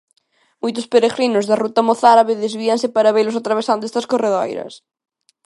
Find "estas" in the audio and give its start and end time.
3.89-4.07